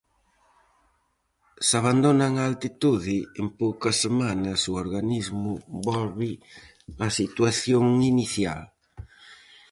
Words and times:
Se 1.67 1.73
abandonan 1.81 2.33
a 2.37 2.45
altitude, 2.51 3.17
en 3.41 3.47
poucas 3.61 3.95
semanas 4.05 4.59
o 4.71 4.73
organismo 4.83 5.51
volve 5.87 6.31
á 7.05 7.07
situación 7.19 7.85
inicial. 8.13 8.61